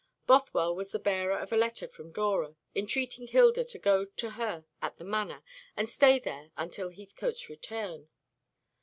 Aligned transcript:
Bothwell 0.25 0.75
was 0.75 0.89
the 0.89 0.97
bearer 0.97 1.37
of 1.37 1.53
a 1.53 1.55
letter 1.55 1.87
from 1.87 2.11
Dora, 2.11 2.55
entreating 2.75 3.27
Hilda 3.27 3.63
to 3.65 3.77
go 3.77 4.05
to 4.05 4.31
her 4.31 4.65
at 4.81 4.97
the 4.97 5.03
Manor, 5.03 5.43
and 5.77 5.87
stay 5.87 6.17
there 6.17 6.49
until 6.57 6.89
Heathcote's 6.89 7.47
return. 7.49 8.09